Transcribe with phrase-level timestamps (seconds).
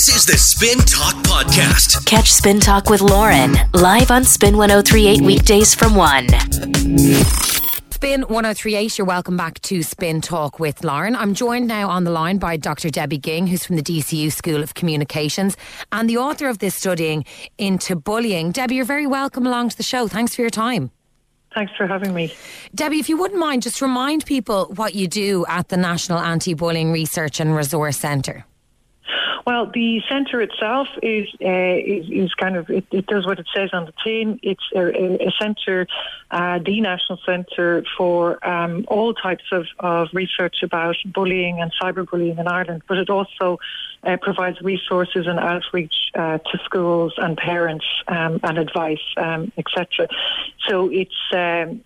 [0.00, 2.06] This is the Spin Talk Podcast.
[2.06, 6.26] Catch Spin Talk with Lauren live on Spin 1038 weekdays from 1.
[7.90, 11.14] Spin 1038, you're welcome back to Spin Talk with Lauren.
[11.14, 12.88] I'm joined now on the line by Dr.
[12.88, 15.58] Debbie Ging, who's from the DCU School of Communications
[15.92, 17.26] and the author of this studying
[17.58, 18.52] into bullying.
[18.52, 20.08] Debbie, you're very welcome along to the show.
[20.08, 20.90] Thanks for your time.
[21.54, 22.32] Thanks for having me.
[22.74, 26.54] Debbie, if you wouldn't mind, just remind people what you do at the National Anti
[26.54, 28.46] Bullying Research and Resource Centre.
[29.46, 33.46] Well, the centre itself is, uh, is, is kind of it, it, does what it
[33.54, 34.38] says on the tin.
[34.42, 35.86] It's a, a centre,
[36.30, 42.38] uh, the national centre for um, all types of, of research about bullying and cyberbullying
[42.38, 42.82] in Ireland.
[42.86, 43.58] But it also
[44.04, 50.08] uh, provides resources and outreach uh, to schools and parents um, and advice, um, etc.
[50.68, 51.82] So it's um,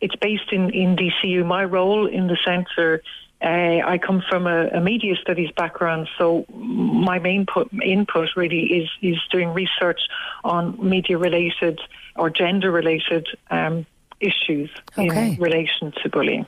[0.00, 1.44] it's based in in DCU.
[1.44, 3.02] My role in the centre
[3.40, 3.46] uh,
[3.86, 8.90] I come from a, a, media studies background, so my main put, input really is
[9.00, 10.00] is doing research
[10.42, 11.78] on media related
[12.16, 13.86] or gender related um,
[14.20, 15.34] issues okay.
[15.34, 16.46] in relation to bullying.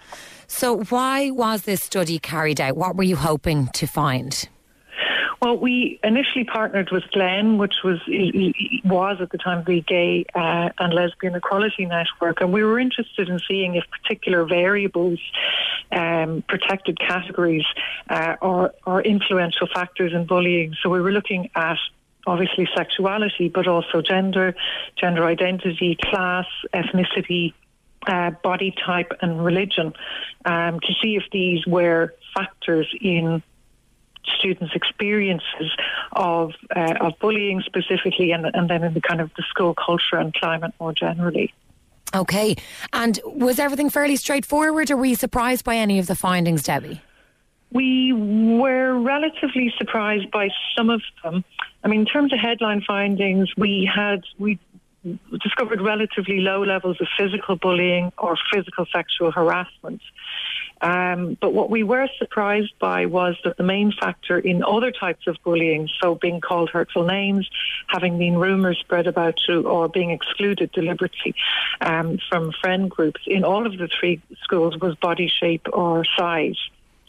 [0.49, 2.77] So, why was this study carried out?
[2.77, 4.49] What were you hoping to find?
[5.43, 7.99] Well, we initially partnered with Glen, which was
[8.85, 13.31] was at the time the Gay uh, and Lesbian Equality Network, and we were interested
[13.31, 15.19] in seeing if particular variables,
[15.93, 17.65] um, protected categories,
[18.11, 20.75] uh, are, are influential factors in bullying.
[20.83, 21.79] So we were looking at
[22.27, 24.55] obviously sexuality, but also gender,
[24.99, 27.55] gender identity, class, ethnicity,
[28.07, 29.95] uh, body type, and religion,
[30.45, 33.43] um, to see if these were factors in
[34.39, 35.71] students' experiences
[36.13, 40.17] of uh, of bullying specifically, and, and then in the kind of the school culture
[40.17, 41.53] and climate more generally.
[42.15, 42.57] Okay,
[42.93, 47.01] and was everything fairly straightforward, or were you surprised by any of the findings, Debbie?
[47.73, 51.45] We were relatively surprised by some of them.
[51.85, 54.59] I mean, in terms of headline findings, we had we
[55.41, 60.03] discovered relatively low levels of physical bullying or physical sexual harassment.
[60.81, 65.27] Um, but what we were surprised by was that the main factor in other types
[65.27, 67.49] of bullying, so being called hurtful names,
[67.89, 71.35] having been rumours spread about you, or being excluded deliberately
[71.81, 76.57] um, from friend groups, in all of the three schools was body shape or size.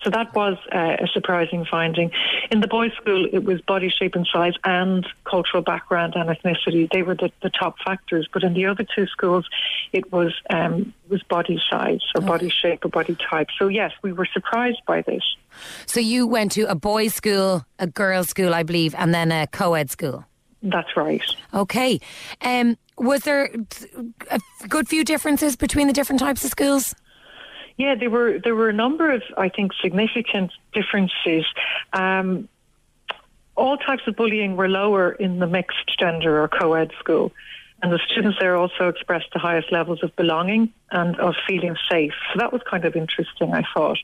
[0.04, 2.12] So that was uh, a surprising finding.
[2.50, 6.92] In the boys' school, it was body shape and size and cultural background and ethnicity.
[6.92, 8.28] They were the, the top factors.
[8.34, 9.48] But in the other two schools,
[9.94, 12.28] it was um, was body size, or okay.
[12.28, 13.48] body shape, or body type.
[13.60, 15.24] So yes, we were surprised by this.
[15.86, 19.48] So you went to a boys' school, a girls' school, I believe, and then a
[19.48, 20.26] co-ed school.
[20.64, 21.24] That's right.
[21.54, 22.00] Okay.
[22.42, 23.50] Um, was there
[24.30, 26.94] a good few differences between the different types of schools?
[27.78, 31.46] Yeah, there were there were a number of I think significant differences.
[31.94, 32.48] Um,
[33.56, 37.32] all types of bullying were lower in the mixed gender or co-ed school.
[37.84, 42.14] And the students there also expressed the highest levels of belonging and of feeling safe.
[42.32, 43.98] So that was kind of interesting, I thought.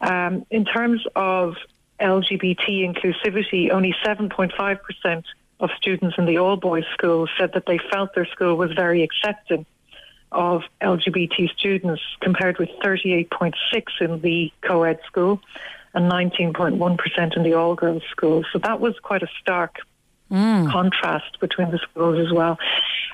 [0.00, 1.56] Um, in terms of
[2.00, 5.24] LGBT inclusivity, only 7.5%
[5.60, 9.02] of students in the all boys school said that they felt their school was very
[9.02, 9.64] accepting
[10.34, 13.54] of LGBT students, compared with 38.6
[14.00, 15.40] in the co-ed school
[15.94, 18.44] and 19.1% in the all-girls school.
[18.52, 19.76] So that was quite a stark
[20.30, 20.70] mm.
[20.70, 22.58] contrast between the schools as well.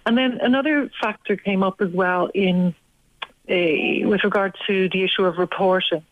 [0.07, 2.75] And then another factor came up as well in
[3.49, 6.05] uh, with regard to the issue of reporting.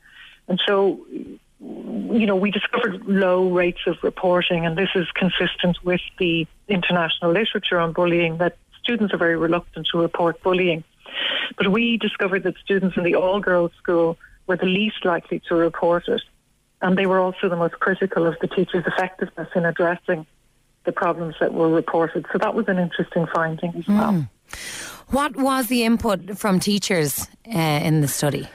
[0.48, 6.00] And so, you know, we discovered low rates of reporting, and this is consistent with
[6.18, 10.82] the international literature on bullying that students are very reluctant to report bullying.
[11.56, 15.54] But we discovered that students in the all girls school were the least likely to
[15.54, 16.22] report it.
[16.80, 20.26] And they were also the most critical of the teachers' effectiveness in addressing
[20.84, 22.24] the problems that were reported.
[22.32, 24.12] So that was an interesting finding as well.
[24.12, 24.28] Mm.
[25.08, 28.48] What was the input from teachers uh, in the study?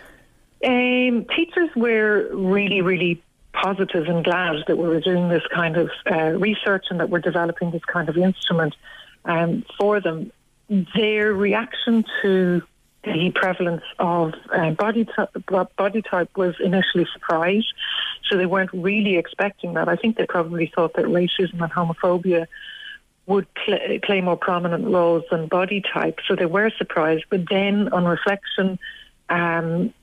[0.66, 3.22] Um, teachers were really, really
[3.53, 7.19] positive and glad that we were doing this kind of uh, research and that we're
[7.19, 8.75] developing this kind of instrument
[9.25, 10.31] um, for them
[10.96, 12.62] their reaction to
[13.04, 17.74] the prevalence of uh, body, t- body type was initially surprised.
[18.30, 19.90] So they weren't really expecting that.
[19.90, 22.48] I think they probably thought that racism and homophobia
[23.25, 26.20] would pl- play more prominent roles than body type.
[26.28, 27.26] So they were surprised.
[27.30, 28.80] But then on reflection,
[29.30, 29.94] um,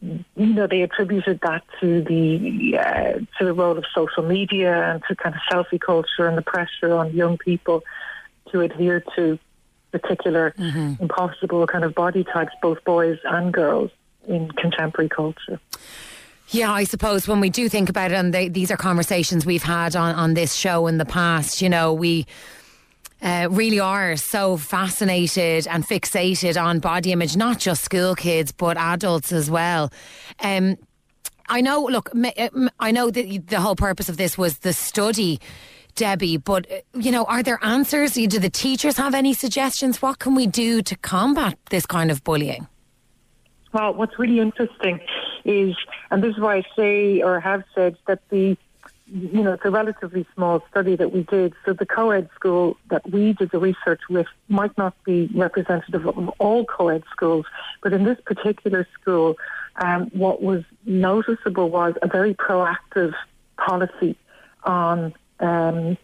[0.00, 5.02] you know, they attributed that to the uh, to the role of social media and
[5.08, 7.82] to kind of selfie culture and the pressure on young people
[8.52, 9.38] to adhere to
[9.92, 11.02] particular mm-hmm.
[11.02, 13.90] impossible kind of body types, both boys and girls,
[14.26, 15.58] in contemporary culture.
[16.50, 19.62] Yeah, I suppose when we do think about it, and they, these are conversations we've
[19.62, 22.26] had on, on this show in the past, you know, we
[23.20, 28.76] uh, really are so fascinated and fixated on body image, not just school kids, but
[28.76, 29.92] adults as well.
[30.40, 30.76] Um,
[31.48, 32.48] I know, look, uh,
[32.78, 35.40] I know that the whole purpose of this was the study.
[35.98, 38.14] Debbie, but uh, you know, are there answers?
[38.14, 40.00] Do the teachers have any suggestions?
[40.00, 42.68] What can we do to combat this kind of bullying?
[43.72, 45.00] Well, what's really interesting
[45.44, 45.76] is,
[46.10, 48.56] and this is why I say or have said that the,
[49.06, 51.52] you know, it's a relatively small study that we did.
[51.66, 56.28] So the co-ed school that we did the research with might not be representative of
[56.38, 57.44] all co-ed schools,
[57.82, 59.34] but in this particular school,
[59.82, 63.12] um, what was noticeable was a very proactive
[63.56, 64.16] policy
[64.62, 65.96] on um,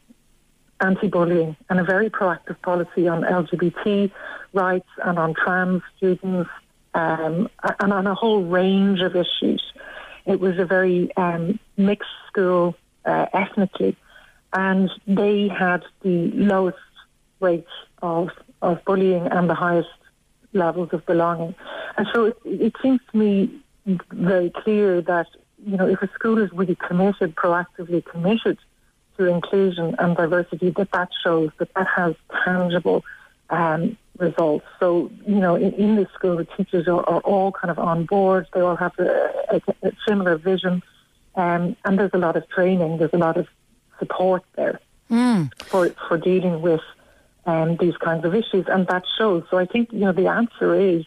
[0.80, 4.10] anti-bullying and a very proactive policy on LGBT
[4.52, 6.50] rights and on trans students
[6.94, 7.48] um,
[7.80, 9.62] and on a whole range of issues.
[10.26, 13.96] It was a very um, mixed school uh, ethnically,
[14.52, 16.78] and they had the lowest
[17.40, 17.70] rates
[18.02, 18.30] of,
[18.62, 19.88] of bullying and the highest
[20.52, 21.54] levels of belonging.
[21.96, 23.60] And so it, it seems to me
[24.12, 25.26] very clear that,
[25.66, 28.58] you know, if a school is really committed, proactively committed
[29.16, 32.14] to inclusion and diversity, that that shows that that has
[32.44, 33.04] tangible
[33.50, 34.66] um, results.
[34.80, 38.06] So, you know, in, in this school, the teachers are, are, all kind of on
[38.06, 38.46] board.
[38.54, 40.82] They all have a, a, a similar vision.
[41.34, 43.48] Um, and there's a lot of training, there's a lot of
[43.98, 44.80] support there
[45.10, 45.50] mm.
[45.64, 46.80] for, for dealing with
[47.46, 48.66] um, these kinds of issues.
[48.68, 49.44] And that shows.
[49.50, 51.04] So I think, you know, the answer is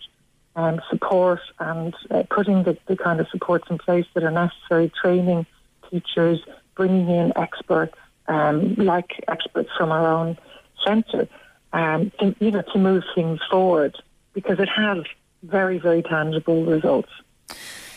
[0.56, 4.92] um, support and uh, putting the, the kind of supports in place that are necessary,
[5.02, 5.46] training
[5.90, 6.40] teachers,
[6.78, 7.96] bringing in experts,
[8.28, 10.38] um, like experts from our own
[10.86, 11.28] centre
[11.74, 13.96] um, to, you know, to move things forward
[14.34, 15.00] because it has
[15.44, 17.10] very, very tangible results.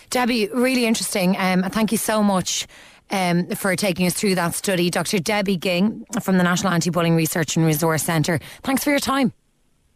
[0.08, 1.36] Debbie, really interesting.
[1.38, 2.66] Um, thank you so much.
[3.12, 4.88] Um, for taking us through that study.
[4.88, 5.18] Dr.
[5.18, 8.38] Debbie Ging from the National Anti Bullying Research and Resource Centre.
[8.62, 9.32] Thanks for your time.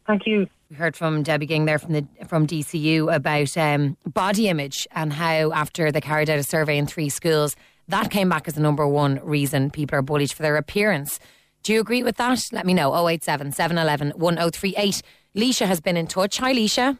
[0.05, 0.49] Thank you.
[0.69, 5.13] We heard from Debbie Ging there from the from DCU about um, body image and
[5.13, 7.55] how after they carried out a survey in three schools,
[7.89, 11.21] that came back as the number one reason people are bullied for their appearance.
[11.63, 12.49] Do you agree with that?
[12.53, 12.95] Let me know.
[13.09, 15.03] 087 711 1038.
[15.35, 16.39] Leisha has been in touch.
[16.39, 16.99] Hi, Leisha.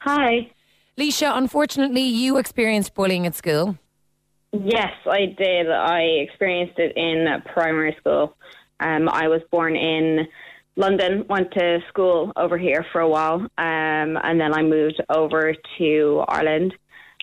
[0.00, 0.50] Hi.
[0.98, 3.78] Leisha, unfortunately, you experienced bullying at school.
[4.52, 5.70] Yes, I did.
[5.70, 8.36] I experienced it in primary school.
[8.80, 10.26] Um, I was born in
[10.76, 15.54] London, went to school over here for a while, um, and then I moved over
[15.78, 16.74] to Ireland,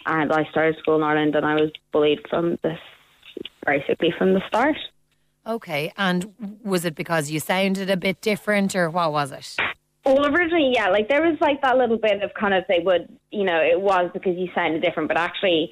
[0.06, 2.80] and I started school in Ireland, and I was bullied from this
[3.66, 4.78] basically from the start.
[5.46, 9.56] Okay, and was it because you sounded a bit different, or what was it?
[10.06, 13.08] Well, originally, yeah, like there was like that little bit of kind of they would,
[13.32, 15.72] you know, it was because you sounded different, but actually,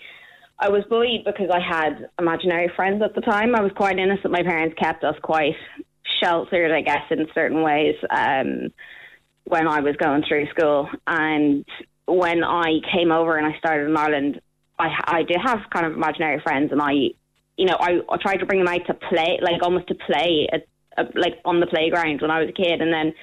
[0.59, 3.55] I was bullied because I had imaginary friends at the time.
[3.55, 4.31] I was quite innocent.
[4.31, 5.55] My parents kept us quite
[6.21, 8.69] sheltered, I guess, in certain ways um,
[9.45, 10.89] when I was going through school.
[11.07, 11.65] And
[12.09, 14.41] when I came over and I started in Ireland,
[14.77, 17.11] I, I did have kind of imaginary friends, and I
[17.59, 20.47] you know, I, I tried to bring them out to play, like almost to play,
[20.51, 20.65] at,
[21.13, 23.13] like on the playground when I was a kid, and then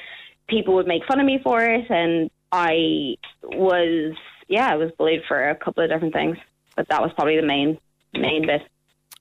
[0.47, 4.15] people would make fun of me for it, and I was,
[4.47, 6.37] yeah, I was bullied for a couple of different things,
[6.77, 7.79] but that was probably the main,
[8.13, 8.61] main bit.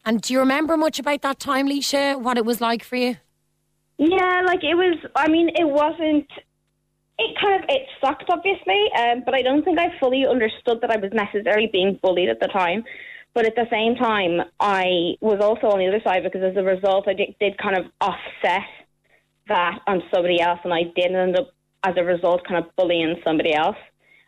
[0.04, 2.20] And do you remember much about that time, Leisha?
[2.20, 3.16] What it was like for you?
[3.98, 4.98] Yeah, like it was.
[5.16, 6.28] I mean, it wasn't.
[7.18, 10.92] It kind of it sucked, obviously, um, but I don't think I fully understood that
[10.92, 12.84] I was necessarily being bullied at the time.
[13.34, 16.64] But at the same time, I was also on the other side because as a
[16.64, 18.64] result, I did, did kind of offset
[19.48, 21.52] that on somebody else, and I did end up,
[21.84, 23.78] as a result, kind of bullying somebody else.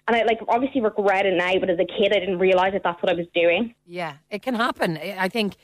[0.07, 2.83] And I like obviously regret it now, but as a kid, I didn't realize that
[2.83, 3.75] that's what I was doing.
[3.85, 4.97] Yeah, it can happen.
[4.97, 5.55] I think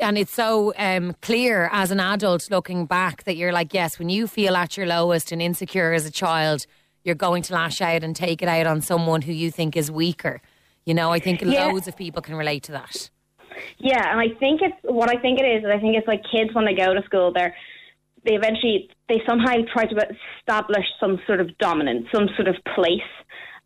[0.00, 4.08] and it's so um, clear as an adult looking back that you're like, yes, when
[4.08, 6.66] you feel at your lowest and insecure as a child,
[7.04, 9.90] you're going to lash out and take it out on someone who you think is
[9.90, 10.40] weaker.
[10.84, 11.66] You know, I think yeah.
[11.66, 13.10] loads of people can relate to that.
[13.78, 15.64] Yeah, and I think it's what I think it is.
[15.64, 17.54] I think it's like kids when they go to school, they're
[18.24, 19.96] they eventually they somehow try to
[20.38, 23.00] establish some sort of dominance, some sort of place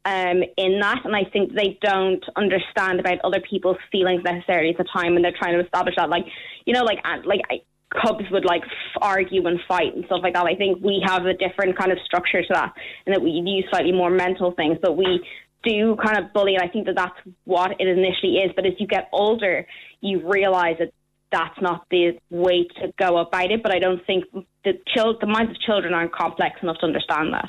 [0.04, 4.76] um, in that, and I think they don't understand about other people's feelings necessarily at
[4.76, 6.25] the time, and they're trying to establish that, like
[6.66, 7.62] you know, like like I,
[8.02, 10.44] Cubs would like f- argue and fight and stuff like that.
[10.44, 12.73] I think we have a different kind of structure to that,
[13.06, 15.25] and that we use slightly more mental things, but we
[15.62, 18.52] do kind of bully, and I think that that's what it initially is.
[18.54, 19.66] But as you get older,
[20.00, 20.92] you realise that
[21.32, 23.62] that's not the way to go about it.
[23.62, 24.25] But I don't think
[24.64, 27.49] the chil- the minds of children aren't complex enough to understand that.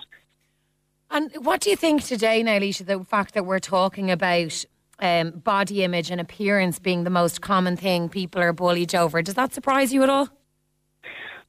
[1.11, 4.65] And what do you think today, Alicia, the fact that we're talking about
[4.99, 9.21] um, body image and appearance being the most common thing people are bullied over.
[9.21, 10.29] Does that surprise you at all?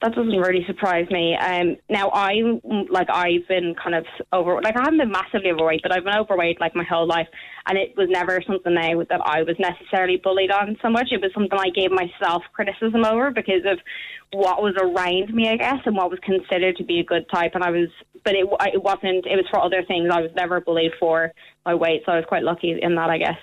[0.03, 1.35] That doesn't really surprise me.
[1.37, 2.61] Um, now I'm
[2.91, 6.19] like I've been kind of over, like I haven't been massively overweight, but I've been
[6.19, 7.29] overweight like my whole life,
[7.67, 11.09] and it was never something now that I was necessarily bullied on so much.
[11.13, 13.79] It was something I gave myself criticism over because of
[14.33, 17.53] what was around me, I guess, and what was considered to be a good type.
[17.55, 17.89] And I was,
[18.23, 19.25] but it it wasn't.
[19.25, 20.11] It was for other things.
[20.13, 21.33] I was never bullied for
[21.65, 23.39] my weight, so I was quite lucky in that, I guess.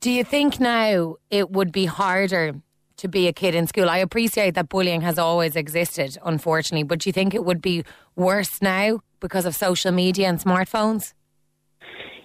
[0.00, 2.54] Do you think now it would be harder
[2.98, 3.88] to be a kid in school.
[3.88, 7.84] I appreciate that bullying has always existed, unfortunately, but do you think it would be
[8.14, 11.12] worse now because of social media and smartphones?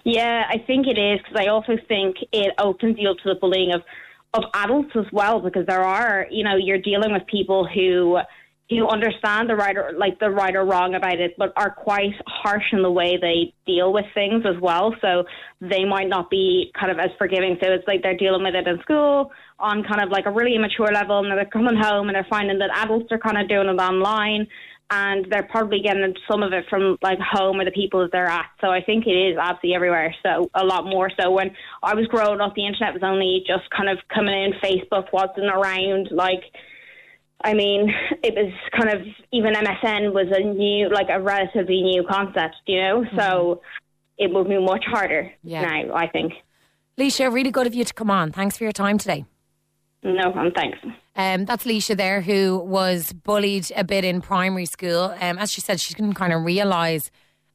[0.04, 3.34] Yeah, I think it is because I also think it opens you up to the
[3.36, 3.82] bullying of
[4.34, 8.18] of adults as well because there are, you know, you're dealing with people who
[8.76, 12.12] who understand the right or like the right or wrong about it, but are quite
[12.26, 14.94] harsh in the way they deal with things as well.
[15.00, 15.24] So
[15.60, 17.58] they might not be kind of as forgiving.
[17.62, 20.56] So it's like they're dealing with it in school on kind of like a really
[20.56, 23.68] immature level, and they're coming home and they're finding that adults are kind of doing
[23.68, 24.46] it online.
[24.94, 28.26] And they're probably getting some of it from like home or the people that they're
[28.26, 28.50] at.
[28.60, 30.14] So I think it is absolutely everywhere.
[30.22, 31.08] So a lot more.
[31.18, 34.52] So when I was growing up, the internet was only just kind of coming in.
[34.62, 36.10] Facebook wasn't around.
[36.10, 36.42] Like
[37.44, 42.04] I mean, it was kind of even MSN was a new, like a relatively new
[42.08, 43.04] concept, you know.
[43.04, 43.18] Mm-hmm.
[43.18, 43.62] So
[44.18, 45.62] it would be much harder yeah.
[45.62, 45.94] now.
[45.94, 46.32] I think.
[46.98, 48.32] Leisha, really good of you to come on.
[48.32, 49.24] Thanks for your time today.
[50.04, 50.52] No problem.
[50.54, 50.78] Thanks.
[51.14, 55.14] Um, that's Leisha there, who was bullied a bit in primary school.
[55.20, 57.10] Um, as she said, she didn't kind of realise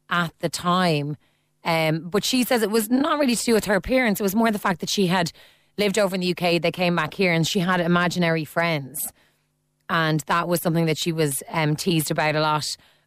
[0.10, 1.18] at the time.
[1.64, 4.20] Um, but she says it was not really to do with her appearance.
[4.20, 5.32] It was more the fact that she had
[5.78, 6.62] lived over in the UK.
[6.62, 9.12] They came back here, and she had imaginary friends
[9.90, 12.66] and that was something that she was um, teased about a lot.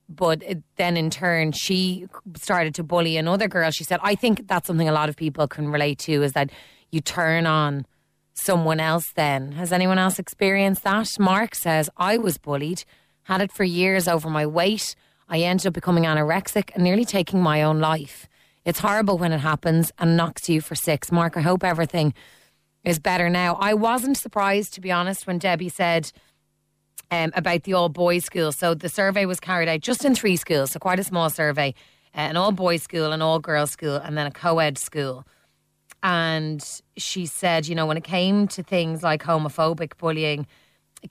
[0.08, 0.42] But
[0.76, 3.70] then in turn, she started to bully another girl.
[3.70, 6.50] She said, I think that's something a lot of people can relate to is that
[6.90, 7.86] you turn on
[8.34, 9.52] someone else then.
[9.52, 11.08] Has anyone else experienced that?
[11.18, 12.84] Mark says, I was bullied,
[13.24, 14.96] had it for years over my weight.
[15.28, 18.28] I ended up becoming anorexic and nearly taking my own life.
[18.64, 21.12] It's horrible when it happens and knocks you for six.
[21.12, 22.14] Mark, I hope everything
[22.84, 23.56] is better now.
[23.60, 26.12] I wasn't surprised, to be honest, when Debbie said,
[27.10, 28.52] um, about the all boys school.
[28.52, 31.74] So the survey was carried out just in three schools, so quite a small survey
[32.14, 35.24] uh, an all boys school, an all girls school, and then a co ed school.
[36.02, 36.64] And
[36.96, 40.46] she said, you know, when it came to things like homophobic bullying,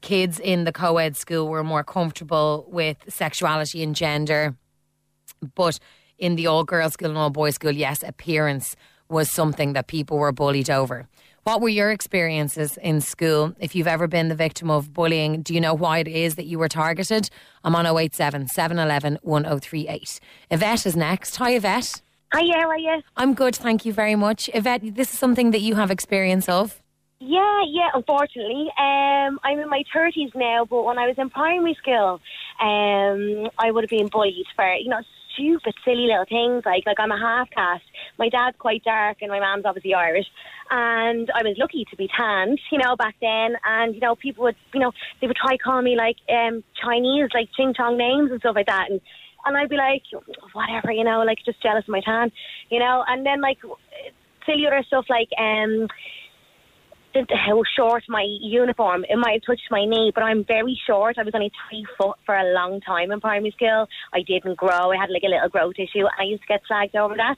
[0.02, 4.56] kids in the co ed school were more comfortable with sexuality and gender.
[5.56, 5.80] But
[6.18, 8.76] in the all girls school and all boys school, yes, appearance
[9.10, 11.08] was something that people were bullied over.
[11.50, 13.56] What were your experiences in school?
[13.60, 16.46] If you've ever been the victim of bullying, do you know why it is that
[16.46, 17.28] you were targeted?
[17.64, 20.20] I'm on 087 711 1038.
[20.52, 21.36] Yvette is next.
[21.38, 22.04] Hi, Yvette.
[22.34, 23.02] Hi, how are you?
[23.18, 24.48] I'm good, thank you very much.
[24.54, 26.80] Yvette, this is something that you have experience of.
[27.20, 28.68] Yeah, yeah, unfortunately.
[28.78, 32.22] Um, I'm in my 30s now, but when I was in primary school,
[32.62, 35.02] um, I would have been bullied for, you know,
[35.40, 36.64] stupid, silly little things.
[36.66, 37.86] Like, like I'm a half caste.
[38.18, 40.26] My dad's quite dark, and my mom's obviously Irish.
[40.70, 43.56] And I was lucky to be tanned, you know, back then.
[43.66, 44.92] And you know, people would, you know,
[45.22, 48.68] they would try call me like um, Chinese, like ching chong names and stuff like
[48.68, 48.88] that.
[48.90, 49.02] And
[49.46, 50.04] and I'd be like,
[50.54, 52.32] whatever, you know, like just jealous of my tan,
[52.70, 53.04] you know.
[53.08, 53.60] And then like
[54.46, 55.88] silly other stuff like um
[57.14, 59.06] how short my uniform.
[59.10, 61.18] It might have touched my knee, but I'm very short.
[61.18, 63.88] I was only three foot for a long time in primary school.
[64.14, 64.92] I didn't grow.
[64.92, 66.06] I had like a little growth issue.
[66.18, 67.36] I used to get slagged over that.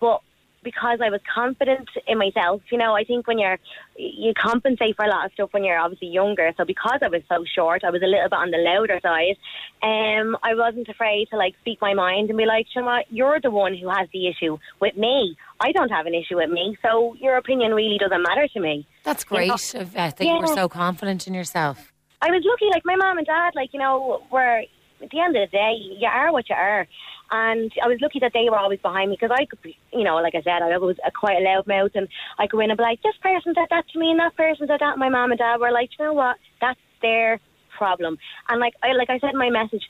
[0.00, 0.20] But
[0.64, 2.62] because I was confident in myself.
[2.72, 3.58] You know, I think when you're
[3.96, 6.50] you compensate for a lot of stuff when you're obviously younger.
[6.56, 9.36] So because I was so short, I was a little bit on the louder side.
[9.82, 12.66] Um, I wasn't afraid to like speak my mind and be like,
[13.10, 15.36] you're the one who has the issue with me.
[15.64, 18.86] I don't have an issue with me, so your opinion really doesn't matter to me.
[19.02, 19.46] That's great.
[19.46, 19.86] You know?
[19.96, 20.34] I think yeah.
[20.34, 21.90] you were so confident in yourself.
[22.20, 22.66] I was lucky.
[22.70, 24.58] Like my mom and dad, like you know, were
[25.04, 26.86] at the end of the day, you are what you are.
[27.30, 30.04] And I was lucky that they were always behind me because I could, be, you
[30.04, 32.06] know, like I said, I was a quite a loud mouth, and
[32.38, 34.66] I go in and be like, this person said that to me, and that person
[34.68, 34.92] said that.
[34.92, 37.40] And my mom and dad were like, you know what, that's their
[37.76, 38.18] problem.
[38.48, 39.84] And like I, like I said in my message,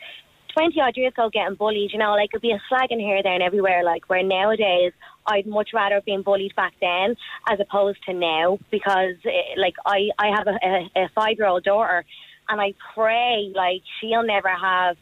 [0.54, 3.34] 20 odd years ago getting bullied, you know, like it'd be a slagging here, there,
[3.34, 3.84] and everywhere.
[3.84, 4.92] Like, where nowadays,
[5.26, 7.16] I'd much rather have been bullied back then
[7.49, 11.37] as opposed to now because, it, eh, like, I, I have a, a, a five
[11.38, 12.04] year old daughter
[12.49, 14.96] and I pray, like, she'll never have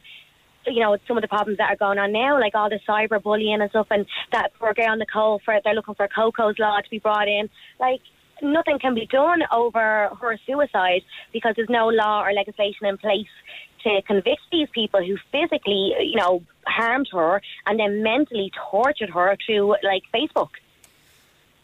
[0.64, 3.20] you know, some of the problems that are going on now, like all the cyber
[3.20, 6.88] bullying and stuff, and that poor girl call for they're looking for Coco's law to
[6.88, 7.48] be brought in.
[7.80, 8.00] Like
[8.42, 13.26] nothing can be done over her suicide because there's no law or legislation in place
[13.84, 19.36] to convict these people who physically, you know, harmed her and then mentally tortured her
[19.44, 20.50] through like Facebook.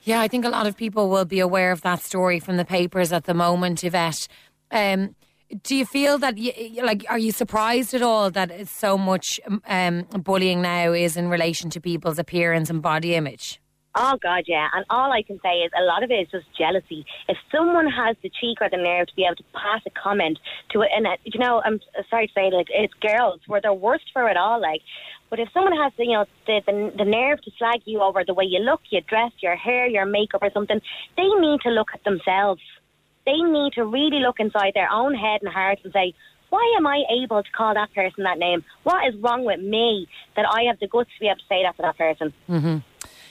[0.04, 2.64] Yeah, I think a lot of people will be aware of that story from the
[2.64, 4.26] papers at the moment, Yvette.
[4.70, 5.14] Um,
[5.62, 10.02] do you feel that, you, like, are you surprised at all that so much um,
[10.22, 13.60] bullying now is in relation to people's appearance and body image?
[14.00, 14.68] Oh God, yeah.
[14.72, 17.04] And all I can say is a lot of it is just jealousy.
[17.28, 20.38] If someone has the cheek or the nerve to be able to pass a comment
[20.70, 23.74] to it, and uh, you know, I'm sorry to say, like it's girls were the
[23.74, 24.60] worst for it all.
[24.60, 24.82] Like,
[25.30, 28.34] but if someone has, you know, the, the the nerve to slag you over the
[28.34, 30.80] way you look, you dress, your hair, your makeup, or something,
[31.16, 32.62] they need to look at themselves.
[33.26, 36.14] They need to really look inside their own head and heart and say,
[36.50, 38.64] why am I able to call that person that name?
[38.84, 41.62] What is wrong with me that I have the guts to be able to say
[41.62, 42.32] that to that person?
[42.48, 42.78] Mm-hmm.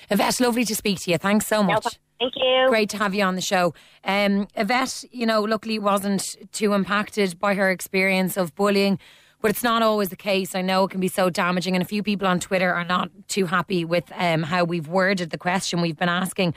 [0.10, 1.18] Yvette, lovely to speak to you.
[1.18, 1.84] Thanks so much.
[1.84, 2.66] No, thank you.
[2.70, 3.74] Great to have you on the show.
[4.04, 9.00] Um, Yvette, you know, luckily wasn't too impacted by her experience of bullying,
[9.42, 10.56] but it's not always the case.
[10.56, 13.10] I know it can be so damaging, and a few people on Twitter are not
[13.28, 16.54] too happy with um, how we've worded the question we've been asking.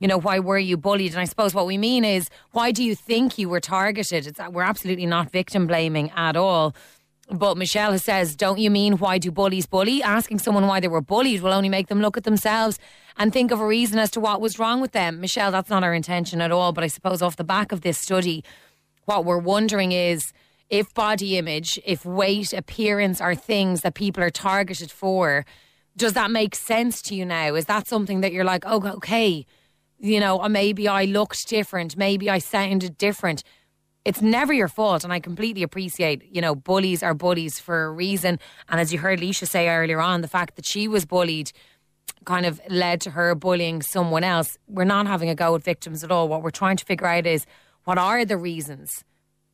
[0.00, 1.12] You know, why were you bullied?
[1.12, 4.26] And I suppose what we mean is, why do you think you were targeted?
[4.26, 6.74] It's, we're absolutely not victim blaming at all.
[7.30, 10.02] But Michelle says, Don't you mean why do bullies bully?
[10.02, 12.78] Asking someone why they were bullied will only make them look at themselves
[13.16, 15.20] and think of a reason as to what was wrong with them.
[15.20, 16.72] Michelle, that's not our intention at all.
[16.72, 18.44] But I suppose off the back of this study,
[19.06, 20.32] what we're wondering is
[20.68, 25.44] if body image, if weight, appearance are things that people are targeted for,
[25.96, 27.54] does that make sense to you now?
[27.54, 29.46] Is that something that you're like, oh, okay,
[29.98, 33.44] you know, uh, maybe I looked different, maybe I sounded different?
[34.04, 35.04] It's never your fault.
[35.04, 38.38] And I completely appreciate, you know, bullies are bullies for a reason.
[38.68, 41.52] And as you heard Leisha say earlier on, the fact that she was bullied
[42.24, 44.58] kind of led to her bullying someone else.
[44.66, 46.28] We're not having a go at victims at all.
[46.28, 47.46] What we're trying to figure out is
[47.84, 49.04] what are the reasons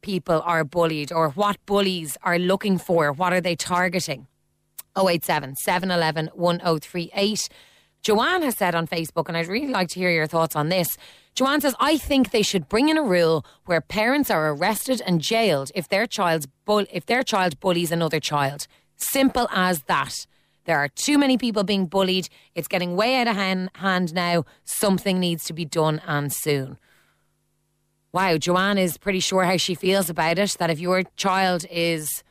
[0.03, 3.13] people are bullied or what bullies are looking for?
[3.13, 4.27] What are they targeting?
[4.97, 7.49] 087 711 1038.
[8.03, 10.97] Joanne has said on Facebook, and I'd really like to hear your thoughts on this.
[11.35, 15.21] Joanne says, I think they should bring in a rule where parents are arrested and
[15.21, 16.49] jailed if their child's
[16.91, 18.67] if their child bullies another child.
[18.97, 20.27] Simple as that.
[20.65, 22.29] There are too many people being bullied.
[22.55, 24.45] It's getting way out of hand, hand now.
[24.65, 26.79] Something needs to be done and soon.
[28.13, 30.57] Wow, Joanne is pretty sure how she feels about it.
[30.59, 32.23] That if your child is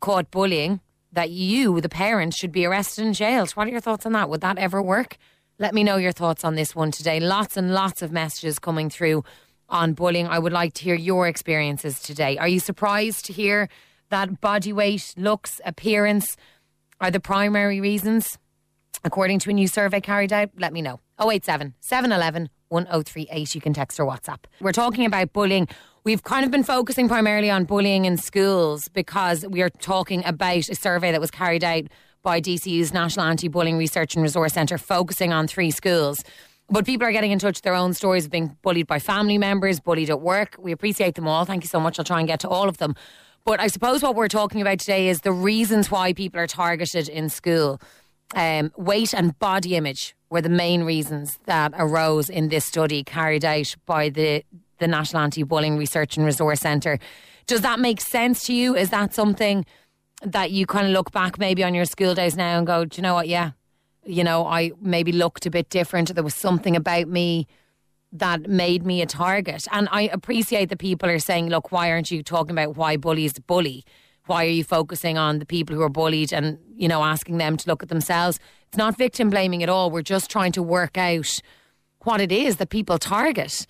[0.00, 0.80] caught bullying,
[1.12, 3.50] that you, the parent, should be arrested and jailed.
[3.52, 4.28] What are your thoughts on that?
[4.28, 5.16] Would that ever work?
[5.58, 7.20] Let me know your thoughts on this one today.
[7.20, 9.24] Lots and lots of messages coming through
[9.68, 10.26] on bullying.
[10.26, 12.38] I would like to hear your experiences today.
[12.38, 13.68] Are you surprised to hear
[14.08, 16.36] that body weight, looks, appearance
[17.00, 18.38] are the primary reasons?
[19.04, 21.00] According to a new survey carried out, let me know.
[21.20, 23.54] 087 711 1038.
[23.54, 24.44] You can text or WhatsApp.
[24.60, 25.68] We're talking about bullying.
[26.02, 30.70] We've kind of been focusing primarily on bullying in schools because we are talking about
[30.70, 31.84] a survey that was carried out
[32.22, 36.24] by DCU's National Anti Bullying Research and Resource Centre, focusing on three schools.
[36.70, 39.36] But people are getting in touch with their own stories of being bullied by family
[39.36, 40.56] members, bullied at work.
[40.58, 41.44] We appreciate them all.
[41.44, 41.98] Thank you so much.
[41.98, 42.94] I'll try and get to all of them.
[43.44, 47.10] But I suppose what we're talking about today is the reasons why people are targeted
[47.10, 47.78] in school.
[48.34, 53.44] Um, weight and body image were the main reasons that arose in this study carried
[53.44, 54.44] out by the,
[54.80, 56.98] the National Anti Bullying Research and Resource Centre.
[57.46, 58.74] Does that make sense to you?
[58.74, 59.64] Is that something
[60.22, 62.96] that you kind of look back maybe on your school days now and go, do
[62.96, 63.28] you know what?
[63.28, 63.52] Yeah,
[64.04, 66.14] you know, I maybe looked a bit different.
[66.14, 67.46] There was something about me
[68.12, 69.66] that made me a target.
[69.70, 73.38] And I appreciate that people are saying, look, why aren't you talking about why bullies
[73.38, 73.84] bully?
[74.26, 77.56] Why are you focusing on the people who are bullied and, you know, asking them
[77.56, 78.38] to look at themselves?
[78.68, 79.90] It's not victim blaming at all.
[79.90, 81.40] We're just trying to work out
[82.04, 83.66] what it is that people target.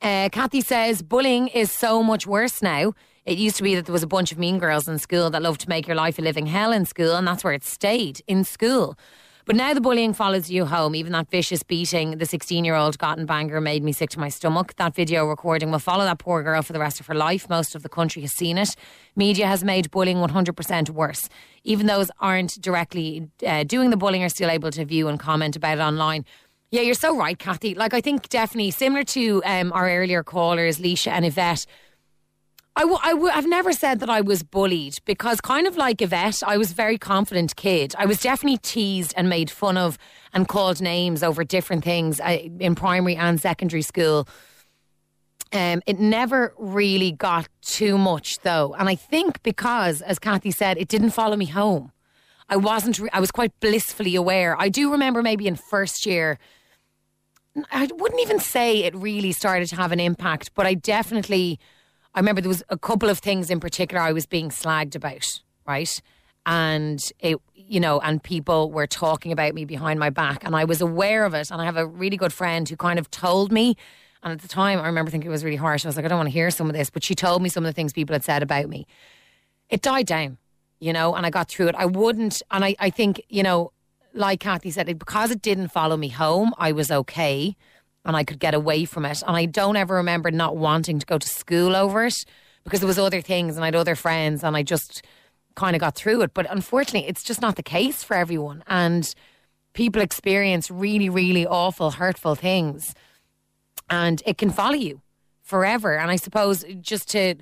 [0.00, 2.92] Uh, Kathy says bullying is so much worse now.
[3.24, 5.42] It used to be that there was a bunch of mean girls in school that
[5.42, 8.22] loved to make your life a living hell in school, and that's where it stayed
[8.28, 8.96] in school.
[9.44, 10.94] But now the bullying follows you home.
[10.94, 14.20] Even that vicious beating the 16 year old got in Bangor made me sick to
[14.20, 14.76] my stomach.
[14.76, 17.48] That video recording will follow that poor girl for the rest of her life.
[17.48, 18.76] Most of the country has seen it.
[19.16, 21.30] Media has made bullying 100% worse.
[21.64, 25.56] Even those aren't directly uh, doing the bullying are still able to view and comment
[25.56, 26.26] about it online.
[26.70, 27.74] Yeah, you're so right, Kathy.
[27.74, 31.66] Like, I think definitely similar to um, our earlier callers, Leisha and Yvette
[32.78, 36.00] I w- I w- I've never said that I was bullied because, kind of like
[36.00, 37.92] Yvette, I was a very confident kid.
[37.98, 39.98] I was definitely teased and made fun of
[40.32, 44.28] and called names over different things uh, in primary and secondary school.
[45.52, 48.76] Um, it never really got too much, though.
[48.78, 51.90] And I think because, as Kathy said, it didn't follow me home.
[52.48, 54.54] I wasn't, re- I was quite blissfully aware.
[54.56, 56.38] I do remember maybe in first year,
[57.70, 61.58] I wouldn't even say it really started to have an impact, but I definitely
[62.14, 65.40] I remember there was a couple of things in particular I was being slagged about,
[65.66, 66.00] right?
[66.48, 70.64] and it you know and people were talking about me behind my back and I
[70.64, 73.52] was aware of it and I have a really good friend who kind of told
[73.52, 73.76] me
[74.22, 76.08] and at the time I remember thinking it was really harsh I was like I
[76.08, 77.92] don't want to hear some of this but she told me some of the things
[77.92, 78.86] people had said about me
[79.68, 80.38] it died down
[80.80, 83.72] you know and I got through it I wouldn't and I, I think you know
[84.18, 87.56] like Kathy said because it didn't follow me home I was okay
[88.04, 91.06] and I could get away from it and I don't ever remember not wanting to
[91.06, 92.24] go to school over it
[92.64, 95.02] because there was other things and I had other friends and I just
[95.58, 96.32] kind of got through it.
[96.32, 98.62] But unfortunately, it's just not the case for everyone.
[98.66, 99.12] And
[99.74, 102.94] people experience really, really awful, hurtful things.
[103.90, 105.02] And it can follow you
[105.42, 105.98] forever.
[105.98, 107.34] And I suppose just to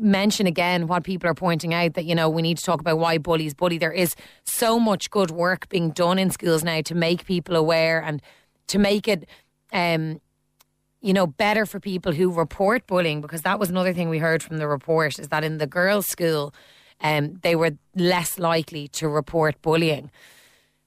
[0.00, 2.98] mention again what people are pointing out that, you know, we need to talk about
[2.98, 3.78] why bullies bully.
[3.78, 8.02] There is so much good work being done in schools now to make people aware
[8.02, 8.22] and
[8.68, 9.28] to make it.
[9.72, 10.20] Um,
[11.02, 14.42] you know, better for people who report bullying because that was another thing we heard
[14.42, 16.52] from the report is that in the girls' school,
[17.00, 20.10] um, they were less likely to report bullying.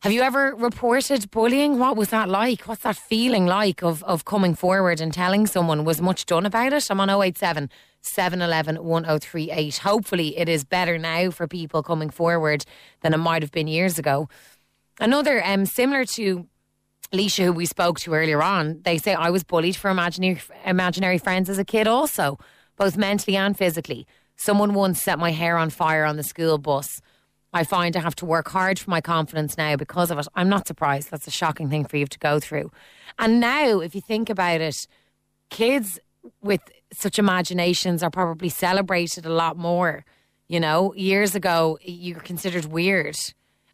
[0.01, 1.77] Have you ever reported bullying?
[1.77, 2.61] What was that like?
[2.61, 5.83] What's that feeling like of, of coming forward and telling someone?
[5.83, 6.87] Was much done about it?
[6.89, 9.77] I'm on 087 711 1038.
[9.79, 12.63] Hopefully, it is better now for people coming forward
[13.01, 14.29] than it might have been years ago.
[15.01, 16.47] Another, um, similar to
[17.11, 21.17] Leisha, who we spoke to earlier on, they say I was bullied for imaginary, imaginary
[21.17, 22.39] friends as a kid, also,
[22.77, 24.07] both mentally and physically.
[24.37, 27.01] Someone once set my hair on fire on the school bus.
[27.51, 30.27] I find I have to work hard for my confidence now because of it.
[30.35, 31.09] I'm not surprised.
[31.09, 32.71] That's a shocking thing for you to go through.
[33.17, 34.75] And now, if you think about it,
[35.49, 35.99] kids
[36.41, 36.61] with
[36.93, 40.05] such imaginations are probably celebrated a lot more.
[40.47, 43.17] You know, years ago, you were considered weird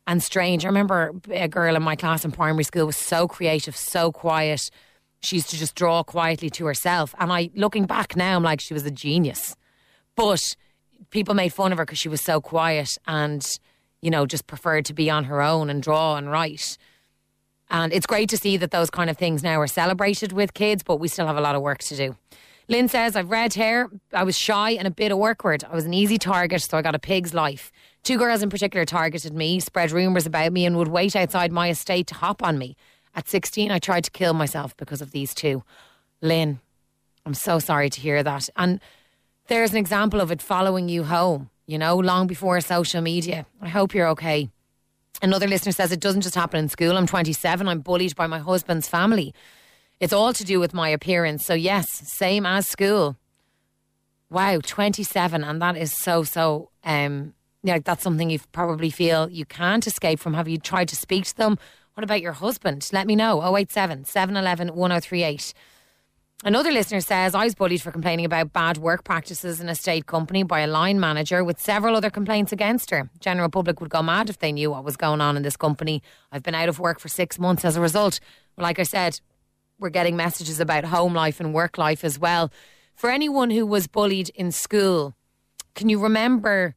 [0.07, 0.63] and strange.
[0.63, 4.69] I remember a girl in my class in primary school was so creative, so quiet.
[5.21, 7.15] She used to just draw quietly to herself.
[7.19, 9.55] And I, looking back now, I'm like, she was a genius.
[10.15, 10.41] But
[11.09, 13.45] people made fun of her because she was so quiet and,
[14.05, 16.77] you know, just preferred to be on her own and draw and write.
[17.71, 20.83] And it's great to see that those kind of things now are celebrated with kids,
[20.83, 22.15] but we still have a lot of work to do.
[22.67, 23.89] Lynn says, I've red hair.
[24.13, 25.63] I was shy and a bit awkward.
[25.63, 27.71] I was an easy target, so I got a pig's life.
[28.03, 31.71] Two girls in particular targeted me, spread rumours about me, and would wait outside my
[31.71, 32.77] estate to hop on me.
[33.15, 35.63] At 16, I tried to kill myself because of these two.
[36.21, 36.59] Lynn,
[37.25, 38.49] I'm so sorry to hear that.
[38.55, 38.79] And
[39.47, 43.45] there's an example of it following you home, you know, long before social media.
[43.61, 44.49] I hope you're okay.
[45.21, 46.97] Another listener says it doesn't just happen in school.
[46.97, 47.67] I'm 27.
[47.67, 49.33] I'm bullied by my husband's family.
[49.99, 51.45] It's all to do with my appearance.
[51.45, 53.15] So, yes, same as school.
[54.29, 55.43] Wow, 27.
[55.43, 60.19] And that is so, so, um, yeah, that's something you probably feel you can't escape
[60.19, 60.33] from.
[60.33, 61.57] Have you tried to speak to them?
[61.93, 62.89] What about your husband?
[62.91, 63.41] Let me know.
[63.55, 65.53] 087 711 1038.
[66.43, 70.05] Another listener says, I was bullied for complaining about bad work practices in a state
[70.05, 73.09] company by a line manager with several other complaints against her.
[73.19, 76.03] General public would go mad if they knew what was going on in this company.
[76.31, 78.19] I've been out of work for six months as a result.
[78.57, 79.21] Like I said,
[79.79, 82.51] we're getting messages about home life and work life as well.
[82.95, 85.15] For anyone who was bullied in school,
[85.73, 86.75] can you remember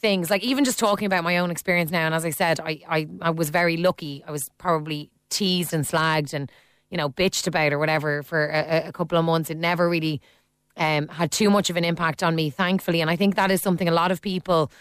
[0.00, 2.06] things like even just talking about my own experience now?
[2.06, 4.24] And as I said, I, I, I was very lucky.
[4.26, 6.50] I was probably teased and slagged and
[6.96, 9.50] you know, bitched about or whatever for a, a couple of months.
[9.50, 10.22] It never really
[10.78, 13.02] um, had too much of an impact on me, thankfully.
[13.02, 14.72] And I think that is something a lot of people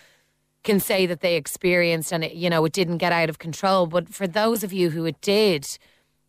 [0.63, 3.85] can say that they experienced and it, you know, it didn't get out of control.
[3.85, 5.67] But for those of you who it did,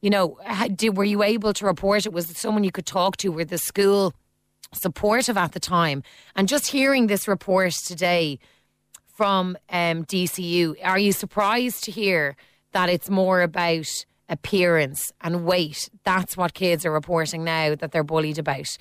[0.03, 0.41] you know,
[0.75, 2.13] did, were you able to report it?
[2.13, 3.29] Was it someone you could talk to?
[3.31, 4.13] Were the school
[4.75, 6.03] supportive at the time?
[6.35, 8.41] And just hearing this report today
[9.15, 12.35] from um, DCU, are you surprised to hear
[12.73, 13.87] that it's more about
[14.29, 15.89] appearance and weight.
[16.05, 18.77] That's what kids are reporting now that they're bullied about.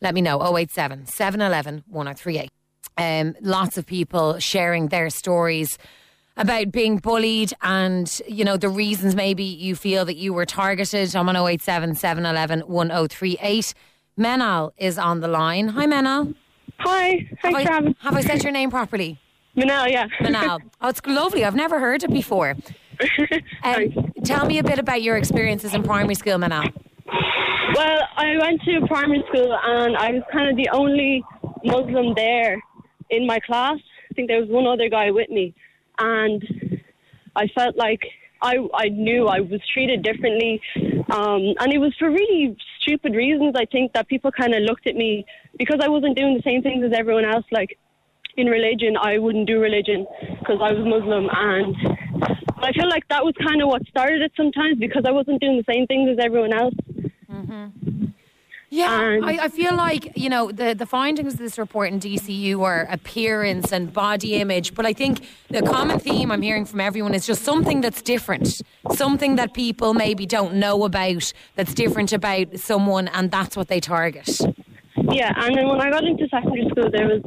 [0.00, 2.50] Let me know 087 711 1038.
[2.96, 5.78] Um, lots of people sharing their stories
[6.36, 11.14] about being bullied and, you know, the reasons maybe you feel that you were targeted.
[11.14, 13.74] I'm on 087 711 1038.
[14.18, 15.68] Menal is on the line.
[15.68, 16.34] Hi, Menal.
[16.78, 17.28] Hi.
[17.42, 17.86] Hi, have.
[17.86, 19.18] I, have I said your name properly?
[19.56, 20.06] Menal, yeah.
[20.20, 20.60] Menal.
[20.80, 21.44] Oh, it's lovely.
[21.44, 22.56] I've never heard it before.
[23.62, 26.72] Um, tell me a bit about your experiences in primary school, Manal.
[27.74, 31.22] Well, I went to primary school and I was kind of the only
[31.64, 32.60] Muslim there
[33.10, 33.78] in my class.
[34.10, 35.54] I think there was one other guy with me,
[35.98, 36.42] and
[37.36, 38.00] I felt like
[38.42, 40.60] I I knew I was treated differently,
[41.10, 43.54] um, and it was for really stupid reasons.
[43.56, 45.24] I think that people kind of looked at me
[45.58, 47.44] because I wasn't doing the same things as everyone else.
[47.50, 47.78] Like
[48.36, 50.06] in religion, I wouldn't do religion
[50.40, 51.76] because I was Muslim, and
[52.62, 55.56] I feel like that was kind of what started it sometimes because I wasn't doing
[55.56, 56.74] the same things as everyone else.
[57.30, 58.06] Mm-hmm.
[58.70, 62.62] Yeah, I, I feel like you know the the findings of this report in DCU
[62.62, 67.14] are appearance and body image, but I think the common theme I'm hearing from everyone
[67.14, 68.60] is just something that's different,
[68.92, 73.80] something that people maybe don't know about that's different about someone, and that's what they
[73.80, 74.38] target.
[75.12, 77.22] Yeah, and then when I got into secondary school, there was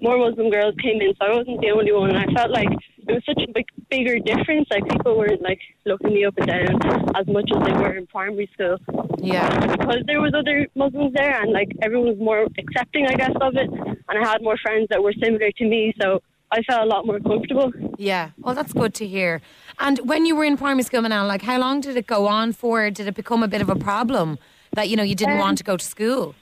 [0.00, 2.10] more Muslim girls came in, so I wasn't the only one.
[2.10, 2.68] And I felt like
[3.06, 4.66] it was such a big, bigger difference.
[4.70, 8.06] Like people weren't like looking me up and down as much as they were in
[8.06, 8.76] primary school
[9.18, 13.32] Yeah, because there was other Muslims there, and like everyone was more accepting, I guess,
[13.40, 13.70] of it.
[14.08, 17.06] And I had more friends that were similar to me, so I felt a lot
[17.06, 17.72] more comfortable.
[17.98, 18.30] yeah.
[18.38, 19.40] Well, that's good to hear.
[19.78, 22.52] And when you were in primary school, Manal, like how long did it go on
[22.52, 22.90] for?
[22.90, 24.38] Did it become a bit of a problem
[24.72, 26.34] that you know you didn't want to go to school?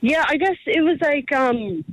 [0.00, 1.84] Yeah, I guess it was like um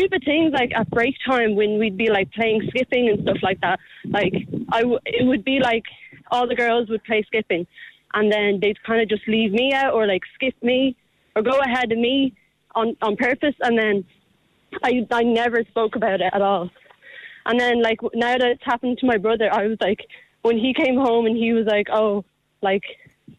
[0.00, 3.60] stupid things like at break time when we'd be like playing skipping and stuff like
[3.60, 3.78] that.
[4.04, 4.32] Like
[4.70, 5.84] I, w- it would be like
[6.30, 7.66] all the girls would play skipping,
[8.14, 10.96] and then they'd kind of just leave me out or like skip me
[11.36, 12.34] or go ahead of me
[12.74, 14.04] on on purpose, and then
[14.82, 16.70] I I never spoke about it at all.
[17.46, 20.00] And then like now that it's happened to my brother, I was like
[20.42, 22.24] when he came home and he was like, oh,
[22.62, 22.84] like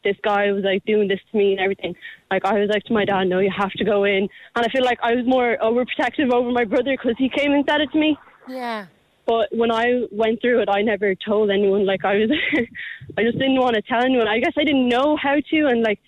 [0.04, 1.96] this guy was like doing this to me and everything.
[2.30, 4.28] Like I was like to my dad, no, you have to go in.
[4.56, 7.66] And I feel like I was more overprotective over my brother because he came and
[7.70, 8.18] said it to me.
[8.48, 8.88] Yeah.
[9.26, 11.86] But when I went through it, I never told anyone.
[11.86, 12.32] Like I was,
[13.18, 14.28] I just didn't want to tell anyone.
[14.28, 16.00] I guess I didn't know how to, and like.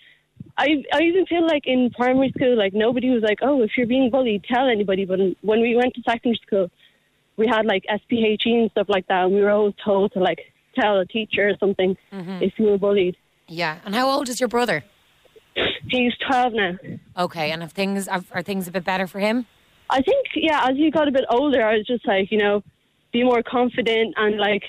[0.56, 3.88] I I even feel like in primary school, like nobody was like, "Oh, if you're
[3.88, 6.70] being bullied, tell anybody." But when we went to secondary school,
[7.36, 10.52] we had like SPHE and stuff like that, and we were always told to like
[10.74, 12.42] tell a teacher or something mm-hmm.
[12.42, 13.16] if you were bullied.
[13.48, 13.78] Yeah.
[13.84, 14.84] And how old is your brother?
[15.88, 16.72] He's 12 now.
[17.16, 17.50] Okay.
[17.50, 19.46] And if things are, are things a bit better for him?
[19.90, 22.62] I think, yeah, as he got a bit older, I was just like, you know,
[23.12, 24.62] be more confident and like,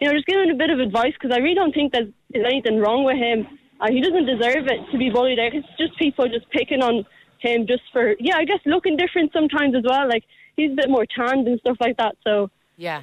[0.00, 2.08] you know, just give him a bit of advice because I really don't think there's,
[2.30, 3.46] there's anything wrong with him.
[3.80, 5.38] Uh, he doesn't deserve it to be bullied.
[5.38, 7.04] Like, it's just people just picking on
[7.40, 10.08] him just for, yeah, I guess looking different sometimes as well.
[10.08, 10.24] Like,
[10.56, 12.16] he's a bit more tanned and stuff like that.
[12.22, 13.02] So, Yeah.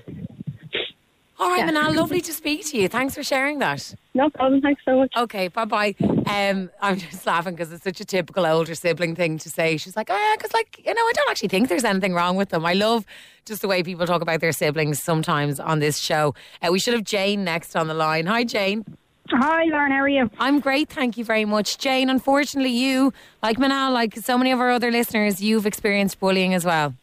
[1.41, 2.87] All right, Manal, lovely to speak to you.
[2.87, 3.95] Thanks for sharing that.
[4.13, 4.61] no problem.
[4.61, 5.11] Thanks so much.
[5.17, 5.95] Okay, bye bye.
[6.27, 9.77] Um, I'm just laughing because it's such a typical older sibling thing to say.
[9.77, 12.35] She's like, oh, yeah, because, like, you know, I don't actually think there's anything wrong
[12.35, 12.63] with them.
[12.63, 13.07] I love
[13.45, 16.35] just the way people talk about their siblings sometimes on this show.
[16.61, 18.27] Uh, we should have Jane next on the line.
[18.27, 18.85] Hi, Jane.
[19.31, 19.91] Hi, Lauren.
[19.91, 20.29] How are you?
[20.37, 21.79] I'm great, thank you very much.
[21.79, 26.53] Jane, unfortunately, you, like Manal, like so many of our other listeners, you've experienced bullying
[26.53, 26.93] as well.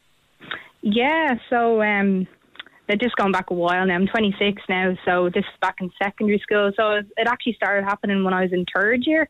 [0.83, 1.35] Yeah.
[1.51, 2.29] So, um,
[2.88, 3.94] they're just going back a while now.
[3.94, 6.72] I'm 26 now, so this is back in secondary school.
[6.74, 9.29] So it actually started happening when I was in third year.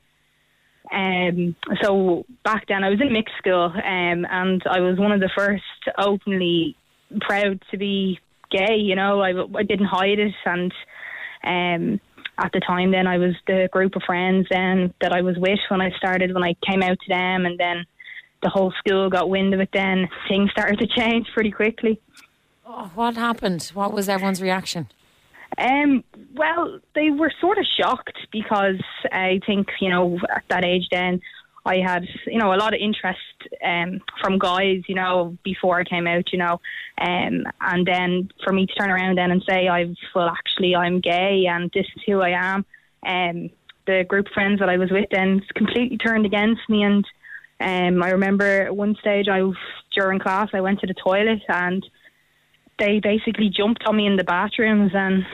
[0.92, 5.21] Um, so back then I was in mixed school, um, and I was one of
[5.21, 5.62] the first
[5.99, 6.77] openly
[7.21, 8.77] proud to be gay.
[8.77, 10.73] You know, I, I didn't hide it, and
[11.44, 12.01] um,
[12.38, 15.59] at the time then I was the group of friends then that I was with
[15.68, 17.85] when I started when I came out to them, and then
[18.42, 19.71] the whole school got wind of it.
[19.73, 22.01] Then things started to change pretty quickly.
[22.71, 23.71] Oh, what happened?
[23.73, 24.89] What was everyone's reaction?
[25.57, 26.05] Um,
[26.35, 31.23] well, they were sort of shocked because I think, you know, at that age then,
[31.65, 33.19] I had, you know, a lot of interest
[33.65, 36.61] um, from guys, you know, before I came out, you know.
[37.01, 41.01] Um, and then for me to turn around then and say, I've, well, actually, I'm
[41.01, 42.67] gay and this is who I am.
[43.07, 43.51] Um,
[43.87, 46.83] the group of friends that I was with then completely turned against me.
[46.83, 47.07] And
[47.61, 49.57] um, I remember at one stage, I was
[49.95, 51.83] during class, I went to the toilet and
[52.79, 55.25] they basically jumped on me in the bathrooms and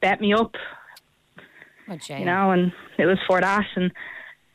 [0.00, 0.54] bet me up,
[1.88, 3.66] Oh, you know, and it was for that.
[3.76, 3.92] And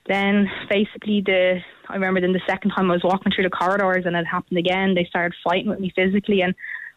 [0.08, 4.06] then basically the, I remember then the second time I was walking through the corridors
[4.06, 6.54] and it happened again, they started fighting with me physically and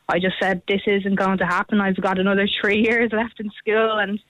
[0.08, 1.80] I just said, this isn't going to happen.
[1.80, 3.98] I've got another three years left in school.
[3.98, 4.20] And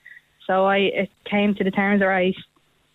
[0.46, 2.34] so I, it came to the terms where I,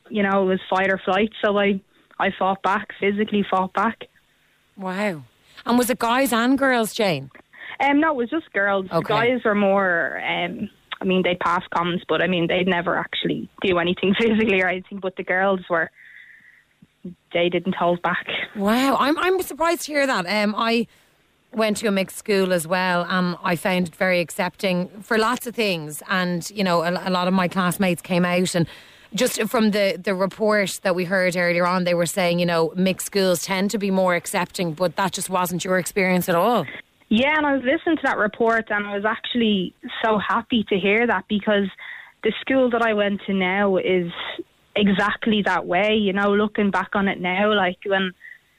[0.09, 1.31] you know, it was fight or flight.
[1.43, 1.81] So I,
[2.19, 4.05] I fought back, physically fought back.
[4.77, 5.23] Wow.
[5.65, 7.31] And was it guys and girls, Jane?
[7.79, 8.87] Um, no, it was just girls.
[8.89, 9.13] The Okay.
[9.13, 10.21] guys were more.
[10.27, 10.69] Um,
[11.01, 14.67] I mean, they'd pass comments, but I mean, they'd never actually do anything physically or
[14.67, 14.99] anything.
[14.99, 15.89] But the girls were.
[17.33, 18.27] They didn't hold back.
[18.55, 20.25] Wow, I'm I'm surprised to hear that.
[20.27, 20.87] Um, I
[21.53, 25.47] went to a mixed school as well, and I found it very accepting for lots
[25.47, 26.03] of things.
[26.09, 28.67] And you know, a, a lot of my classmates came out and.
[29.15, 32.71] Just from the, the report that we heard earlier on, they were saying, you know,
[32.75, 36.67] mixed schools tend to be more accepting, but that just wasn't your experience at all.
[37.09, 40.77] Yeah, and I was listening to that report, and I was actually so happy to
[40.77, 41.67] hear that because
[42.23, 44.11] the school that I went to now is
[44.75, 45.95] exactly that way.
[45.95, 48.11] You know, looking back on it now, like when,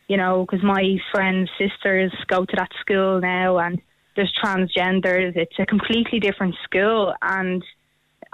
[0.09, 3.81] you know, because my friends' sisters go to that school now, and
[4.17, 5.37] there's transgenders.
[5.37, 7.63] It's a completely different school, and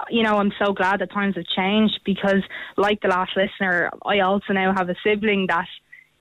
[0.09, 2.41] you know, I'm so glad that times have changed because,
[2.75, 5.67] like the last listener, I also now have a sibling that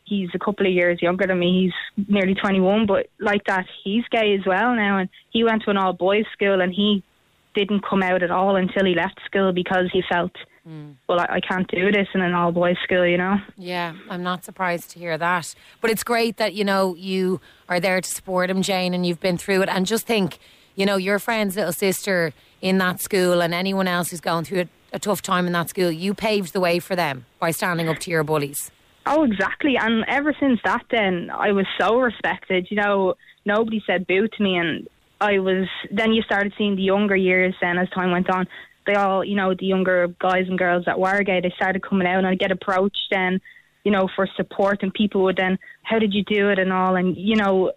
[0.06, 1.72] he's a couple of years younger than me.
[1.96, 4.98] He's nearly 21, but like that, he's gay as well now.
[4.98, 7.02] And he went to an all boys school and he
[7.54, 10.32] didn't come out at all until he left school because he felt,
[10.64, 10.92] hmm.
[11.08, 13.36] well, I, I can't do this in an all boys school, you know?
[13.56, 15.54] Yeah, I'm not surprised to hear that.
[15.80, 19.20] But it's great that, you know, you are there to support him, Jane, and you've
[19.20, 19.68] been through it.
[19.68, 20.38] And just think,
[20.76, 24.60] you know, your friend's little sister in that school and anyone else who's going through
[24.60, 27.88] a, a tough time in that school, you paved the way for them by standing
[27.88, 28.70] up to your bullies.
[29.06, 29.76] Oh, exactly.
[29.76, 32.66] And ever since that, then I was so respected.
[32.70, 33.14] You know,
[33.44, 34.88] nobody said boo to me, and
[35.20, 35.68] I was.
[35.90, 37.54] Then you started seeing the younger years.
[37.60, 38.46] Then as time went on,
[38.86, 42.18] they all, you know, the younger guys and girls at Wargate, they started coming out,
[42.18, 43.40] and I'd get approached then,
[43.84, 46.96] you know, for support, and people would then, how did you do it, and all,
[46.96, 47.72] and you know,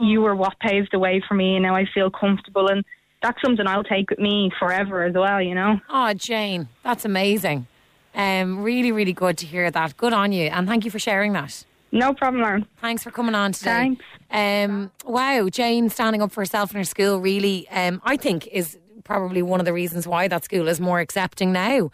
[0.00, 2.84] you were what paved the way for me, and now I feel comfortable, and
[3.22, 5.40] that's something I'll take with me forever as well.
[5.40, 5.80] You know.
[5.88, 7.66] Oh, Jane, that's amazing.
[8.14, 9.96] Um, really, really good to hear that.
[9.96, 11.64] Good on you, and thank you for sharing that.
[11.92, 12.66] No problem, Lauren.
[12.80, 13.70] Thanks for coming on today.
[13.70, 14.04] Thanks.
[14.30, 18.78] Um, wow, Jane standing up for herself in her school really, um, I think, is
[19.04, 21.90] probably one of the reasons why that school is more accepting now.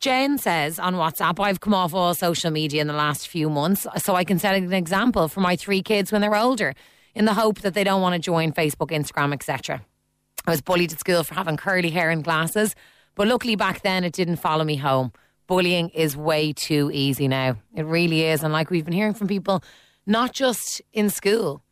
[0.00, 3.86] Jane says on WhatsApp, I've come off all social media in the last few months
[3.98, 6.74] so I can set an example for my three kids when they're older
[7.14, 9.82] in the hope that they don't want to join Facebook, Instagram, etc.
[10.46, 12.74] I was bullied at school for having curly hair and glasses,
[13.14, 15.12] but luckily back then it didn't follow me home.
[15.46, 17.56] Bullying is way too easy now.
[17.74, 18.42] It really is.
[18.42, 19.62] And like we've been hearing from people,
[20.06, 21.62] not just in school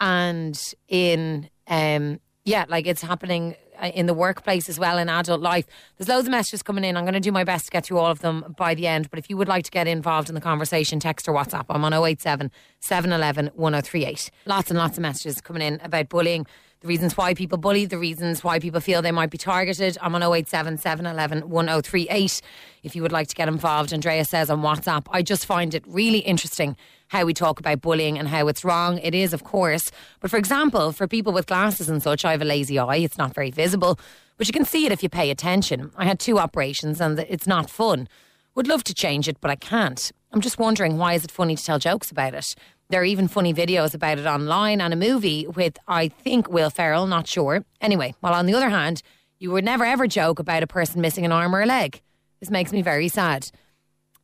[0.00, 5.40] and in, um, yeah, like it's happening uh, in the workplace as well in adult
[5.40, 5.66] life.
[5.96, 6.96] There's loads of messages coming in.
[6.96, 9.10] I'm going to do my best to get through all of them by the end.
[9.10, 11.66] But if you would like to get involved in the conversation, text or WhatsApp.
[11.68, 14.30] I'm on 087 711 1038.
[14.46, 16.46] Lots and lots of messages coming in about bullying,
[16.84, 19.96] the reasons why people bully, the reasons why people feel they might be targeted.
[20.02, 22.42] I'm on 087 711 1038
[22.82, 23.90] if you would like to get involved.
[23.94, 26.76] Andrea says on WhatsApp, I just find it really interesting
[27.08, 28.98] how we talk about bullying and how it's wrong.
[28.98, 29.90] It is, of course.
[30.20, 32.96] But for example, for people with glasses and such, I have a lazy eye.
[32.96, 33.98] It's not very visible,
[34.36, 35.90] but you can see it if you pay attention.
[35.96, 38.08] I had two operations and it's not fun.
[38.56, 40.12] Would love to change it, but I can't.
[40.32, 42.54] I'm just wondering why is it funny to tell jokes about it?
[42.90, 46.70] There are even funny videos about it online and a movie with, I think, Will
[46.70, 47.64] Ferrell, not sure.
[47.80, 49.02] Anyway, while on the other hand,
[49.38, 52.02] you would never ever joke about a person missing an arm or a leg.
[52.40, 53.50] This makes me very sad.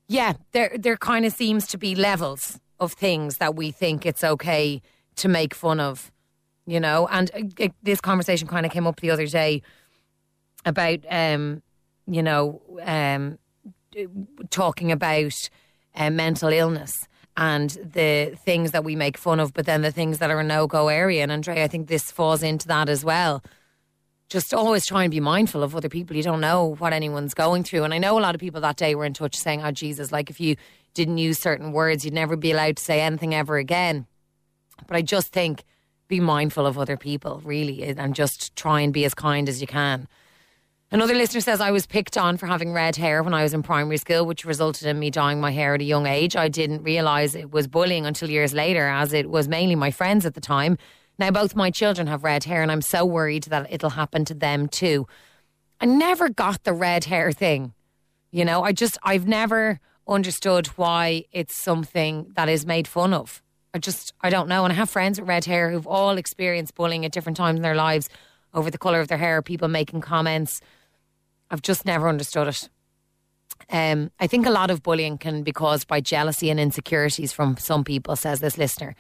[0.09, 4.25] Yeah, there there kind of seems to be levels of things that we think it's
[4.25, 4.83] okay
[5.17, 6.11] to make fun of,
[6.67, 7.07] you know.
[7.11, 9.63] And uh, this conversation kind of came up the other day
[10.65, 11.63] about, um,
[12.07, 13.39] you know, um,
[14.51, 15.49] talking about
[15.95, 20.19] uh, mental illness and the things that we make fun of, but then the things
[20.19, 21.23] that are a no go area.
[21.23, 23.43] And Andrea, I think this falls into that as well.
[24.29, 26.17] Just always try and be mindful of other people.
[26.17, 27.85] You don't know what anyone's going through.
[27.85, 30.13] And I know a lot of people that day were in touch saying, oh, Jesus,
[30.13, 30.57] like if you
[30.95, 34.07] didn't use certain words, you'd never be allowed to say anything ever again.
[34.87, 35.65] But I just think
[36.09, 39.67] be mindful of other people, really, and just try and be as kind as you
[39.67, 40.09] can.
[40.93, 43.63] Another listener says I was picked on for having red hair when I was in
[43.63, 46.35] primary school, which resulted in me dyeing my hair at a young age.
[46.35, 50.27] I didn't realise it was bullying until years later, as it was mainly my friends
[50.27, 50.79] at the time.
[51.17, 54.35] Now, both my children have red hair, and I'm so worried that it'll happen to
[54.35, 55.07] them too.
[55.81, 57.73] I never got the red hair thing.
[58.33, 63.45] You know, I just, I've never understood why it's something that is made fun of.
[63.73, 64.65] I just, I don't know.
[64.65, 67.63] And I have friends with red hair who've all experienced bullying at different times in
[67.63, 68.09] their lives
[68.53, 70.61] over the colour of their hair, people making comments.
[71.51, 72.69] I've just never understood it.
[73.69, 77.57] Um, I think a lot of bullying can be caused by jealousy and insecurities from
[77.57, 78.95] some people, says this listener.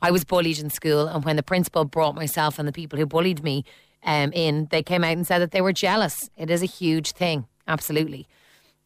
[0.00, 3.06] I was bullied in school, and when the principal brought myself and the people who
[3.06, 3.64] bullied me
[4.02, 6.30] um, in, they came out and said that they were jealous.
[6.36, 8.28] It is a huge thing, absolutely.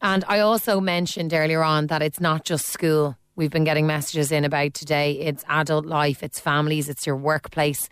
[0.01, 3.17] And I also mentioned earlier on that it's not just school.
[3.35, 5.13] We've been getting messages in about today.
[5.13, 7.89] It's adult life, it's families, it's your workplace.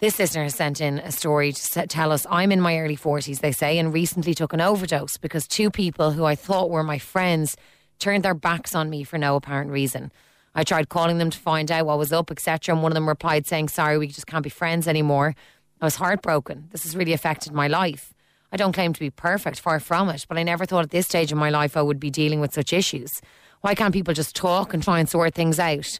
[0.00, 3.40] This listener has sent in a story to tell us I'm in my early 40s,
[3.40, 7.00] they say, and recently took an overdose because two people who I thought were my
[7.00, 7.56] friends
[7.98, 10.12] turned their backs on me for no apparent reason.
[10.54, 12.76] I tried calling them to find out what was up, etc.
[12.76, 15.34] And one of them replied saying, Sorry, we just can't be friends anymore.
[15.80, 16.68] I was heartbroken.
[16.70, 18.14] This has really affected my life.
[18.52, 21.06] I don't claim to be perfect, far from it, but I never thought at this
[21.06, 23.20] stage in my life I would be dealing with such issues.
[23.62, 25.98] Why can't people just talk and try and sort things out?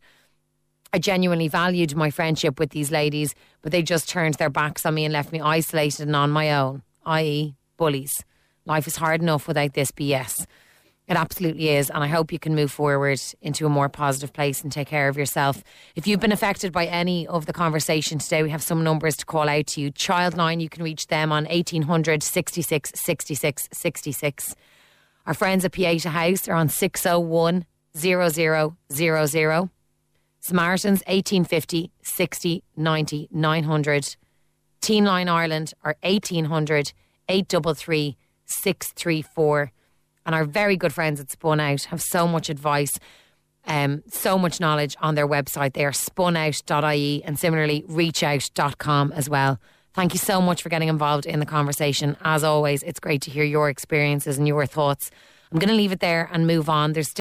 [0.92, 4.94] I genuinely valued my friendship with these ladies, but they just turned their backs on
[4.94, 8.24] me and left me isolated and on my own, i.e., bullies.
[8.64, 10.46] Life is hard enough without this BS.
[11.08, 11.90] It absolutely is.
[11.90, 15.08] And I hope you can move forward into a more positive place and take care
[15.08, 15.64] of yourself.
[15.96, 19.26] If you've been affected by any of the conversation today, we have some numbers to
[19.26, 19.90] call out to you.
[19.90, 24.54] Childline, you can reach them on 1800 66 66 66.
[25.26, 27.64] Our friends at Pieta House are on 601
[27.96, 29.70] 0000.
[30.40, 34.16] Samaritans 1850 60 90 900.
[34.80, 36.92] Teen Line Ireland are 1800
[37.28, 38.16] 833
[38.46, 39.72] 634
[40.28, 42.98] and our very good friends at Spun Out have so much advice,
[43.66, 45.72] um, so much knowledge on their website.
[45.72, 49.58] They are spunout.ie and similarly reachout.com as well.
[49.94, 52.14] Thank you so much for getting involved in the conversation.
[52.20, 55.10] As always, it's great to hear your experiences and your thoughts.
[55.50, 56.92] I'm going to leave it there and move on.
[56.92, 57.14] There's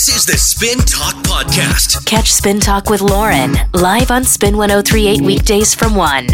[0.00, 2.06] This is the Spin Talk Podcast.
[2.06, 6.26] Catch Spin Talk with Lauren live on Spin 1038 weekdays from 1.